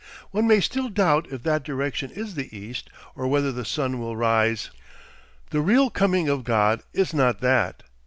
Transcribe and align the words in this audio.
One 0.31 0.47
may 0.47 0.61
still 0.61 0.89
doubt 0.89 1.27
if 1.31 1.43
that 1.43 1.63
direction 1.63 2.09
is 2.09 2.33
the 2.33 2.57
east 2.57 2.89
or 3.15 3.27
whether 3.27 3.51
the 3.51 3.63
sun 3.63 3.99
will 3.99 4.17
rise. 4.17 4.71
The 5.51 5.61
real 5.61 5.91
coming 5.91 6.27
of 6.27 6.43
God 6.43 6.81
is 6.91 7.13
not 7.13 7.39
that. 7.41 7.83